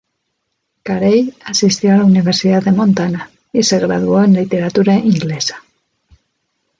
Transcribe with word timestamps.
Carey 0.81 1.31
asistió 1.45 1.93
a 1.93 1.97
la 1.97 2.05
Universidad 2.05 2.63
de 2.63 2.71
Montana 2.71 3.29
y 3.53 3.61
se 3.61 3.77
graduó 3.77 4.23
en 4.23 4.33
Literatura 4.33 4.95
Inglesa. 4.95 5.61